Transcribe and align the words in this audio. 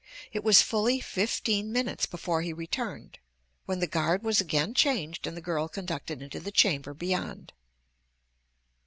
It 0.33 0.43
was 0.43 0.63
fully 0.63 0.99
fifteen 0.99 1.71
minutes 1.71 2.07
before 2.07 2.41
he 2.41 2.53
returned, 2.53 3.19
when 3.67 3.81
the 3.81 3.85
guard 3.85 4.23
was 4.23 4.41
again 4.41 4.73
changed 4.73 5.27
and 5.27 5.37
the 5.37 5.41
girl 5.41 5.67
conducted 5.67 6.23
into 6.23 6.39
the 6.39 6.49
chamber 6.51 6.95
beyond. 6.95 7.53